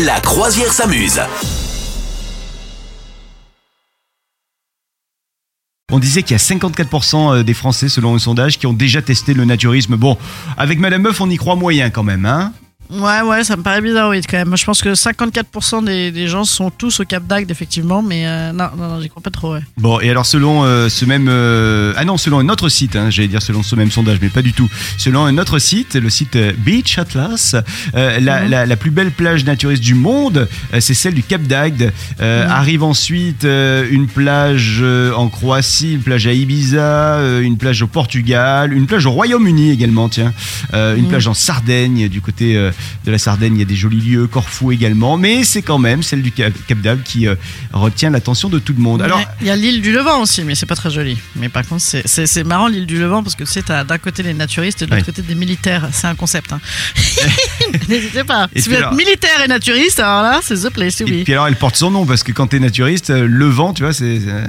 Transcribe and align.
La 0.00 0.18
croisière 0.20 0.72
s'amuse. 0.72 1.20
On 5.92 5.98
disait 5.98 6.22
qu'il 6.22 6.32
y 6.32 6.34
a 6.34 6.42
54% 6.42 7.42
des 7.42 7.52
Français, 7.52 7.90
selon 7.90 8.14
un 8.14 8.18
sondage, 8.18 8.58
qui 8.58 8.66
ont 8.66 8.72
déjà 8.72 9.02
testé 9.02 9.34
le 9.34 9.44
naturisme. 9.44 9.96
Bon, 9.96 10.16
avec 10.56 10.78
Madame 10.78 11.02
Meuf, 11.02 11.20
on 11.20 11.28
y 11.28 11.36
croit 11.36 11.56
moyen 11.56 11.90
quand 11.90 12.04
même, 12.04 12.24
hein? 12.24 12.54
Ouais, 12.92 13.22
ouais, 13.22 13.42
ça 13.44 13.56
me 13.56 13.62
paraît 13.62 13.80
bizarre, 13.80 14.10
oui, 14.10 14.20
quand 14.28 14.36
même. 14.36 14.56
Je 14.56 14.64
pense 14.64 14.82
que 14.82 14.90
54% 14.90 15.84
des, 15.84 16.10
des 16.10 16.28
gens 16.28 16.44
sont 16.44 16.70
tous 16.70 17.00
au 17.00 17.04
Cap 17.04 17.26
d'Agde, 17.26 17.50
effectivement, 17.50 18.02
mais 18.02 18.26
euh, 18.26 18.52
non, 18.52 18.66
non, 18.76 18.88
non, 18.88 19.00
j'y 19.00 19.08
crois 19.08 19.22
pas 19.22 19.30
trop, 19.30 19.54
ouais. 19.54 19.60
Bon, 19.78 19.98
et 20.00 20.10
alors 20.10 20.26
selon 20.26 20.64
euh, 20.64 20.88
ce 20.88 21.04
même... 21.04 21.26
euh, 21.28 21.94
ah 21.96 22.04
non, 22.04 22.16
selon 22.18 22.38
un 22.38 22.48
autre 22.48 22.68
site, 22.68 22.94
hein, 22.96 23.08
j'allais 23.10 23.28
dire 23.28 23.40
selon 23.42 23.62
ce 23.62 23.74
même 23.76 23.90
sondage, 23.90 24.18
mais 24.20 24.28
pas 24.28 24.42
du 24.42 24.52
tout. 24.52 24.68
Selon 24.98 25.24
un 25.24 25.38
autre 25.38 25.58
site, 25.58 25.94
le 25.94 26.10
site 26.10 26.36
Beach 26.58 26.98
Atlas, 26.98 27.56
euh, 27.94 28.20
la, 28.20 28.46
la, 28.46 28.66
la 28.66 28.76
plus 28.76 28.90
belle 28.90 29.10
plage 29.10 29.44
naturiste 29.44 29.82
du 29.82 29.94
monde, 29.94 30.48
c'est 30.80 30.94
celle 30.94 31.14
du 31.14 31.22
Cap 31.22 31.42
d'Agde. 31.42 31.92
Euh, 32.20 32.46
Arrive 32.48 32.82
ensuite 32.82 33.44
une 33.44 34.06
plage 34.06 34.82
en 35.16 35.28
Croatie, 35.28 35.94
une 35.94 36.02
plage 36.02 36.26
à 36.26 36.32
Ibiza, 36.32 37.20
une 37.40 37.56
plage 37.56 37.82
au 37.82 37.86
Portugal, 37.86 38.72
une 38.72 38.86
plage 38.86 39.06
au 39.06 39.10
Royaume-Uni 39.12 39.70
également, 39.70 40.08
tiens. 40.08 40.32
Une 40.72 41.08
plage 41.08 41.26
en 41.28 41.34
Sardaigne, 41.34 42.08
du 42.08 42.20
côté 42.20 42.70
de 43.04 43.10
la 43.10 43.18
Sardaigne, 43.18 43.54
il 43.56 43.58
y 43.60 43.62
a 43.62 43.66
des 43.66 43.76
jolis 43.76 44.00
lieux, 44.00 44.26
Corfou 44.26 44.72
également, 44.72 45.16
mais 45.16 45.44
c'est 45.44 45.62
quand 45.62 45.78
même 45.78 46.02
celle 46.02 46.22
du 46.22 46.32
Cap, 46.32 46.52
Cap 46.66 46.78
d'Agde 46.78 47.02
qui 47.02 47.26
euh, 47.26 47.34
retient 47.72 48.10
l'attention 48.10 48.48
de 48.48 48.58
tout 48.58 48.72
le 48.72 48.80
monde. 48.82 49.02
Alors, 49.02 49.20
Il 49.40 49.46
y 49.46 49.50
a 49.50 49.56
l'île 49.56 49.82
du 49.82 49.92
Levant 49.92 50.20
aussi, 50.22 50.42
mais 50.44 50.54
c'est 50.54 50.66
pas 50.66 50.76
très 50.76 50.90
joli. 50.90 51.18
Mais 51.36 51.48
par 51.48 51.66
contre, 51.66 51.82
c'est- 51.82 52.44
marrant 52.44 52.68
l'île 52.68 52.86
du 52.86 52.98
Levant 52.98 53.22
parce 53.22 53.34
que 53.36 53.44
tu 53.44 53.50
sais, 53.50 53.62
t'as 53.62 53.84
d'un 53.84 53.98
côté 53.98 54.22
les 54.22 54.34
naturistes 54.34 54.82
et 54.82 54.86
de 54.86 54.90
l'autre 54.90 55.02
Ouais. 55.06 55.12
côté 55.12 55.22
des 55.22 55.34
militaires. 55.34 55.88
C'est 55.92 56.06
un 56.06 56.14
concept. 56.14 56.52
hein. 56.52 56.60
N'hésitez 57.88 58.24
pas. 58.24 58.48
Et 58.54 58.60
si 58.60 58.68
vous 58.68 58.74
êtes 58.74 58.92
militaire 58.92 59.42
et 59.44 59.48
naturiste, 59.48 60.00
alors 60.00 60.22
là, 60.22 60.40
c'est 60.42 60.54
the 60.56 60.70
place 60.70 60.96
to 60.96 61.06
Et 61.06 61.24
puis 61.24 61.32
alors, 61.32 61.46
elle 61.48 61.56
porte 61.56 61.76
son 61.76 61.90
nom 61.90 62.04
parce 62.06 62.22
que 62.22 62.32
quand 62.32 62.48
t'es 62.48 62.58
naturiste, 62.58 63.10
euh, 63.10 63.26
Levant, 63.28 63.72
tu 63.72 63.82
vois, 63.82 63.92
c'est. 63.92 64.20
euh, 64.26 64.44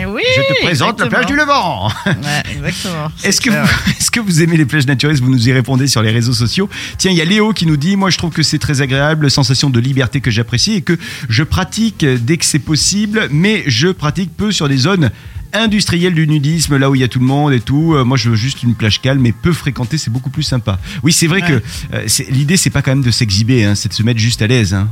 Eh 0.00 0.06
oui, 0.06 0.22
je 0.36 0.54
te 0.54 0.62
présente 0.62 1.00
la 1.00 1.06
plage 1.06 1.26
du 1.26 1.36
Levant. 1.36 1.88
Ouais, 2.06 2.12
exactement. 2.54 3.10
Est-ce 3.24 3.40
que, 3.40 3.50
vous, 3.50 3.56
est-ce 3.98 4.10
que 4.10 4.20
vous 4.20 4.42
aimez 4.42 4.56
les 4.56 4.64
plages 4.66 4.86
naturistes? 4.86 5.22
Vous 5.22 5.30
nous 5.30 5.48
y 5.48 5.52
répondez 5.52 5.86
sur 5.86 6.02
les 6.02 6.10
réseaux 6.10 6.32
sociaux. 6.32 6.68
Tiens, 6.98 7.10
il 7.10 7.16
y 7.16 7.20
a 7.20 7.24
Léo 7.24 7.52
qui 7.52 7.61
nous 7.66 7.76
dit 7.76 7.96
Moi, 7.96 8.10
je 8.10 8.18
trouve 8.18 8.32
que 8.32 8.42
c'est 8.42 8.58
très 8.58 8.80
agréable, 8.82 9.30
sensation 9.30 9.70
de 9.70 9.80
liberté 9.80 10.20
que 10.20 10.30
j'apprécie 10.30 10.72
et 10.74 10.82
que 10.82 10.98
je 11.28 11.42
pratique 11.42 12.04
dès 12.04 12.36
que 12.36 12.44
c'est 12.44 12.58
possible, 12.58 13.28
mais 13.30 13.64
je 13.66 13.88
pratique 13.88 14.30
peu 14.36 14.52
sur 14.52 14.68
des 14.68 14.76
zones 14.76 15.10
industrielles 15.54 16.14
du 16.14 16.26
nudisme, 16.26 16.76
là 16.78 16.88
où 16.90 16.94
il 16.94 17.00
y 17.02 17.04
a 17.04 17.08
tout 17.08 17.18
le 17.18 17.26
monde 17.26 17.52
et 17.52 17.60
tout. 17.60 17.94
Euh, 17.94 18.04
moi, 18.04 18.16
je 18.16 18.30
veux 18.30 18.36
juste 18.36 18.62
une 18.62 18.74
plage 18.74 19.00
calme, 19.02 19.20
mais 19.20 19.32
peu 19.32 19.52
fréquentée, 19.52 19.98
c'est 19.98 20.10
beaucoup 20.10 20.30
plus 20.30 20.42
sympa. 20.42 20.78
Oui, 21.02 21.12
c'est 21.12 21.26
vrai 21.26 21.42
Ouais. 21.42 21.48
que 21.48 21.62
euh, 21.94 22.06
l'idée, 22.30 22.56
c'est 22.56 22.70
pas 22.70 22.80
quand 22.80 22.92
même 22.92 23.02
de 23.04 23.10
s'exhiber, 23.10 23.64
hein, 23.64 23.74
c'est 23.74 23.88
de 23.90 23.94
se 23.94 24.02
mettre 24.02 24.18
juste 24.20 24.40
à 24.40 24.46
l'aise. 24.46 24.72
hein. 24.72 24.88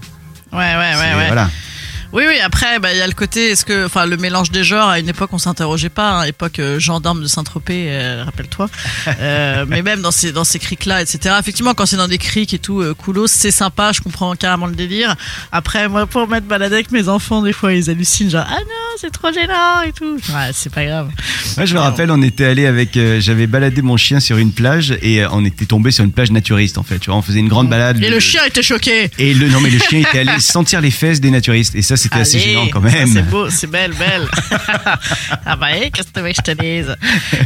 Ouais, 0.52 0.58
ouais, 0.58 0.74
ouais, 0.76 1.14
ouais. 1.16 1.26
Voilà. 1.28 1.50
Oui, 2.12 2.24
oui, 2.26 2.40
après, 2.40 2.80
bah, 2.80 2.92
il 2.92 2.98
y 2.98 3.02
a 3.02 3.06
le 3.06 3.12
côté, 3.12 3.50
est-ce 3.50 3.64
que, 3.64 3.86
enfin, 3.86 4.04
le 4.04 4.16
mélange 4.16 4.50
des 4.50 4.64
genres, 4.64 4.88
à 4.88 4.98
une 4.98 5.08
époque, 5.08 5.30
on 5.32 5.38
s'interrogeait 5.38 5.90
pas, 5.90 6.10
hein, 6.10 6.24
époque 6.24 6.58
euh, 6.58 6.80
gendarme 6.80 7.22
de 7.22 7.28
Saint-Tropez, 7.28 7.86
euh, 7.88 8.24
rappelle-toi. 8.24 8.68
Euh, 9.20 9.64
mais 9.68 9.82
même 9.82 10.00
dans 10.00 10.10
ces, 10.10 10.32
dans 10.32 10.44
ces 10.44 10.58
criques-là, 10.58 11.02
etc. 11.02 11.34
Effectivement, 11.38 11.74
quand 11.74 11.84
c'est 11.84 11.96
dans 11.96 12.08
des 12.08 12.18
criques 12.18 12.54
et 12.54 12.58
tout, 12.58 12.80
euh, 12.80 12.94
coolos, 12.94 13.26
c'est 13.26 13.50
sympa, 13.50 13.92
je 13.92 14.00
comprends 14.00 14.34
carrément 14.34 14.66
le 14.66 14.74
délire. 14.74 15.14
Après, 15.52 15.88
moi, 15.88 16.06
pour 16.06 16.26
m'être 16.28 16.46
baladé 16.46 16.76
avec 16.76 16.90
mes 16.90 17.08
enfants, 17.08 17.42
des 17.42 17.52
fois, 17.52 17.72
ils 17.72 17.90
hallucinent, 17.90 18.30
genre, 18.30 18.46
ah 18.48 18.60
non, 18.60 18.79
c'est 19.00 19.10
trop 19.10 19.32
gênant 19.32 19.80
et 19.86 19.92
tout. 19.92 20.16
Ouais, 20.34 20.50
c'est 20.52 20.72
pas 20.72 20.84
grave. 20.84 21.08
Ouais, 21.56 21.66
je 21.66 21.74
me 21.74 21.80
rappelle, 21.80 22.10
on 22.10 22.20
était 22.22 22.44
allé 22.44 22.66
avec, 22.66 22.96
euh, 22.96 23.20
j'avais 23.20 23.46
baladé 23.46 23.80
mon 23.82 23.96
chien 23.96 24.20
sur 24.20 24.36
une 24.36 24.52
plage 24.52 24.94
et 25.02 25.22
euh, 25.22 25.28
on 25.32 25.44
était 25.44 25.64
tombé 25.64 25.90
sur 25.90 26.04
une 26.04 26.12
plage 26.12 26.30
naturiste 26.30 26.76
en 26.78 26.82
fait. 26.82 26.98
Tu 26.98 27.10
vois, 27.10 27.18
on 27.18 27.22
faisait 27.22 27.38
une 27.40 27.48
grande 27.48 27.68
balade. 27.70 28.02
Et 28.02 28.10
le 28.10 28.20
chien 28.20 28.42
était 28.46 28.62
choqué. 28.62 29.10
Et 29.18 29.32
le 29.34 29.48
non 29.48 29.60
mais 29.60 29.70
le 29.70 29.78
chien 29.78 30.00
était 30.00 30.18
allé 30.20 30.32
sentir 30.40 30.80
les 30.80 30.90
fesses 30.90 31.20
des 31.20 31.30
naturistes 31.30 31.74
et 31.74 31.82
ça 31.82 31.96
c'était 31.96 32.20
assez 32.20 32.36
Allez, 32.36 32.52
gênant 32.52 32.66
quand 32.72 32.82
ça, 32.82 32.88
même. 32.96 33.08
C'est 33.12 33.22
beau, 33.22 33.48
c'est 33.48 33.66
belle, 33.68 33.92
belle. 33.94 34.26
ah 35.46 35.56
bah, 35.56 35.68
eh, 35.80 35.90
qu'est-ce 35.90 36.08
que 36.08 36.12
tu 36.14 36.20
veux 36.20 36.28
que 36.30 36.34
je 36.36 36.42
te 36.42 36.60
dise? 36.62 36.94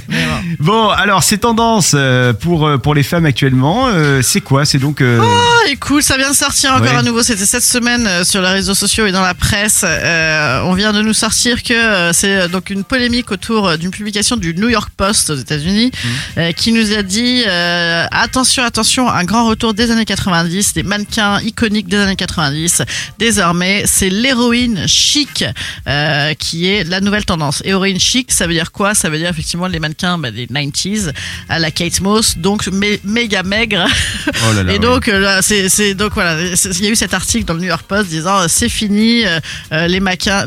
Mais 0.08 0.24
bon. 0.58 0.64
Bon, 0.74 0.88
alors 0.88 1.22
ces 1.22 1.38
tendances 1.38 1.92
euh, 1.94 2.32
pour 2.32 2.66
euh, 2.66 2.78
pour 2.78 2.94
les 2.94 3.02
femmes 3.02 3.26
actuellement, 3.26 3.86
euh, 3.88 4.22
c'est 4.22 4.40
quoi? 4.40 4.64
C'est 4.64 4.78
donc 4.78 5.00
euh, 5.00 5.20
Ah, 5.22 5.70
écoute, 5.70 6.02
ça 6.02 6.16
vient 6.16 6.30
de 6.30 6.36
sortir 6.36 6.72
encore 6.72 6.84
Ouais. 6.84 6.96
à 6.96 7.02
nouveau. 7.02 7.22
C'était 7.22 7.46
cette 7.46 7.62
semaine 7.64 8.06
euh, 8.06 8.24
sur 8.24 8.42
les 8.42 8.48
réseaux 8.48 8.74
sociaux 8.74 9.06
et 9.06 9.12
dans 9.12 9.22
la 9.22 9.34
presse. 9.34 9.84
Euh, 9.86 10.62
on 10.64 10.74
vient 10.74 10.92
de 10.92 11.00
nous 11.02 11.14
sortir 11.14 11.43
que 11.62 11.74
euh, 11.74 12.12
c'est 12.12 12.36
euh, 12.36 12.48
donc 12.48 12.70
une 12.70 12.84
polémique 12.84 13.30
autour 13.30 13.68
euh, 13.68 13.76
d'une 13.76 13.90
publication 13.90 14.36
du 14.36 14.54
New 14.54 14.68
York 14.68 14.90
Post 14.96 15.30
aux 15.30 15.36
États-Unis 15.36 15.90
Mmh. 16.36 16.52
qui 16.56 16.72
nous 16.72 16.92
a 16.92 17.02
dit 17.02 17.42
euh, 17.46 18.06
attention, 18.10 18.62
attention, 18.64 19.08
un 19.08 19.24
grand 19.24 19.46
retour 19.48 19.74
des 19.74 19.90
années 19.90 20.04
90, 20.04 20.72
des 20.74 20.82
mannequins 20.82 21.40
iconiques 21.42 21.88
des 21.88 21.96
années 21.98 22.16
90. 22.16 22.82
Désormais, 23.18 23.84
c'est 23.86 24.10
l'héroïne 24.10 24.86
chic 24.88 25.44
euh, 25.88 26.34
qui 26.34 26.66
est 26.68 26.84
la 26.84 27.00
nouvelle 27.00 27.24
tendance. 27.24 27.62
Héroïne 27.64 27.98
chic, 28.00 28.32
ça 28.32 28.46
veut 28.46 28.52
dire 28.54 28.72
quoi? 28.72 28.94
Ça 28.94 29.08
veut 29.08 29.18
dire 29.18 29.28
effectivement 29.28 29.66
les 29.66 29.78
mannequins 29.80 30.18
bah, 30.18 30.30
des 30.30 30.46
90s 30.46 31.12
à 31.48 31.58
la 31.58 31.70
Kate 31.70 32.00
Moss, 32.00 32.38
donc 32.38 32.66
mé- 32.68 33.00
méga 33.04 33.42
maigre. 33.42 33.86
oh 34.28 34.52
là 34.54 34.62
là. 34.62 34.70
Et 34.74 34.74
ouais. 34.74 34.78
donc 34.78 35.08
euh, 35.08 35.40
c'est 35.42 35.94
donc 35.94 36.14
voilà, 36.14 36.36
il 36.42 36.84
y 36.84 36.86
a 36.86 36.90
eu 36.90 36.96
cet 36.96 37.14
article 37.14 37.44
dans 37.44 37.54
le 37.54 37.60
New 37.60 37.68
York 37.68 37.84
Post 37.86 38.08
disant 38.08 38.46
c'est 38.48 38.68
fini 38.68 39.22
les 39.70 40.00
mannequins 40.00 40.44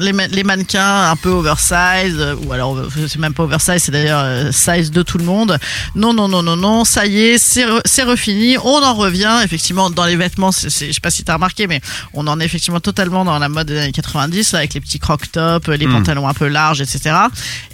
un 1.12 1.16
peu 1.16 1.30
oversize 1.30 2.16
euh, 2.20 2.36
ou 2.46 2.54
alors 2.54 2.78
euh, 2.78 2.90
c'est 3.08 3.18
même 3.20 3.34
pas 3.34 3.44
oversize, 3.44 3.84
c'est 3.84 3.92
d'ailleurs 3.92 4.22
euh, 4.24 4.52
size 4.52 4.92
de 4.92 5.02
tout 5.04 5.18
le 5.18 5.24
monde. 5.26 5.58
Non 5.96 6.14
non 6.14 6.28
non 6.28 6.42
non 6.44 6.56
non, 6.56 6.86
ça 6.86 7.06
y 7.06 7.20
est, 7.22 7.38
c'est 7.38 7.66
re- 7.66 8.04
refini, 8.06 8.58
on 8.58 8.82
en 8.84 8.94
revient 8.94 9.40
effectivement 9.44 9.90
dans 9.90 10.06
les 10.06 10.16
vêtements, 10.16 10.52
c'est 10.52 10.70
c'est- 10.70 10.88
je 10.88 10.92
sais 10.94 11.00
pas 11.02 11.10
si 11.10 11.24
tu 11.24 11.32
as 11.32 11.36
remarqué 11.36 11.68
mais 11.68 11.82
on 12.14 12.26
en 12.28 12.40
est 12.40 12.46
effectivement 12.46 12.80
totalement 12.80 13.26
dans 13.26 13.38
la 13.40 13.50
mode 13.50 13.68
des 13.68 13.78
années 13.80 13.92
90 13.92 14.54
avec 14.54 14.74
les 14.74 14.80
petits 14.82 15.00
croc 15.00 15.32
tops, 15.32 15.68
les 15.68 15.88
Mm. 15.88 15.92
pantalons 15.94 16.28
un 16.28 16.34
peu 16.34 16.48
larges 16.48 16.82
etc. 16.82 17.16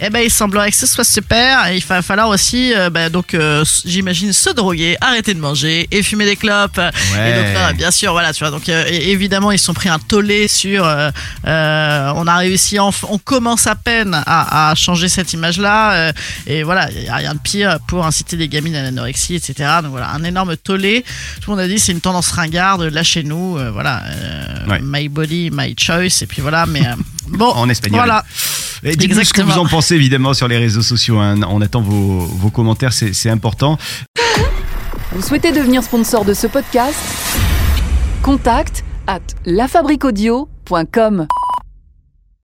Et 0.00 0.10
ben 0.10 0.20
il 0.20 0.30
semblerait 0.30 0.70
que 0.70 0.76
ce 0.76 0.86
soit 0.86 1.04
super 1.04 1.66
et 1.68 1.76
il 1.76 1.84
va 1.84 2.02
falloir 2.02 2.28
aussi 2.28 2.72
euh, 2.74 2.90
ben, 2.90 3.10
donc 3.10 3.34
euh, 3.34 3.64
j'imagine 3.84 4.32
se 4.32 4.50
droguer, 4.50 4.96
arrêter 5.00 5.34
de 5.34 5.40
manger 5.40 5.88
et 5.90 6.02
fumer 6.02 6.24
des 6.24 6.36
clopes. 6.36 6.76
Ouais. 6.78 7.30
Et 7.30 7.34
donc 7.44 7.54
là, 7.54 7.72
bien 7.72 7.90
sûr, 7.90 8.12
voilà, 8.12 8.32
tu 8.32 8.40
vois. 8.44 8.50
Donc 8.50 8.68
euh, 8.68 8.84
évidemment, 8.88 9.50
ils 9.52 9.58
sont 9.58 9.74
pris 9.74 9.88
un 9.88 9.98
tollé 9.98 10.48
sur. 10.48 10.84
on 11.44 12.26
a 12.26 12.36
réussi, 12.36 12.76
enf- 12.76 13.03
on 13.10 13.18
commence 13.18 13.66
à 13.66 13.74
peine 13.74 14.14
à, 14.26 14.70
à 14.70 14.74
changer 14.74 15.08
cette 15.08 15.32
image-là. 15.32 15.92
euh, 15.92 16.12
et 16.46 16.62
voilà, 16.62 16.90
il 16.90 17.04
y 17.04 17.08
a 17.08 17.16
rien 17.16 17.34
de 17.34 17.38
pire 17.38 17.78
pour 17.88 18.04
inciter 18.06 18.36
des 18.36 18.48
gamines 18.48 18.74
à 18.76 18.82
l'anorexie, 18.82 19.34
etc. 19.34 19.54
Donc 19.82 19.90
voilà, 19.92 20.10
un 20.10 20.22
énorme 20.24 20.56
tollé. 20.56 21.04
Tout 21.40 21.50
le 21.50 21.56
monde 21.56 21.64
a 21.64 21.68
dit 21.68 21.78
c'est 21.78 21.92
une 21.92 22.00
tendance 22.00 22.30
ringarde, 22.32 22.82
lâchez-nous. 22.82 23.58
euh, 23.58 23.70
voilà, 23.70 24.02
euh, 24.06 24.66
Ouais. 24.68 24.80
my 24.82 25.08
body, 25.08 25.50
my 25.52 25.74
choice. 25.78 26.22
Et 26.22 26.26
puis 26.26 26.40
voilà, 26.42 26.66
mais 26.66 26.86
euh, 26.86 26.94
bon, 27.28 27.50
En 27.50 27.68
espagnol. 27.68 28.00
Voilà. 28.00 28.24
Et 28.82 28.96
dites-nous 28.96 29.24
ce 29.24 29.32
que 29.32 29.42
vous 29.42 29.58
en 29.58 29.66
pensez 29.66 29.94
évidemment 29.94 30.34
sur 30.34 30.46
les 30.48 30.58
réseaux 30.58 30.82
sociaux. 30.82 31.18
hein. 31.18 31.40
On 31.48 31.60
attend 31.62 31.80
vos, 31.80 32.20
vos 32.20 32.50
commentaires, 32.50 32.92
c'est 32.92 33.12
c'est 33.14 33.30
important. 33.30 33.78
Vous 35.12 35.22
souhaitez 35.22 35.52
devenir 35.52 35.82
sponsor 35.82 36.24
de 36.24 36.34
ce 36.34 36.46
podcast? 36.46 36.96
Contact 38.22 38.84
à 39.06 39.18
lafabriquaudio.com. 39.46 41.26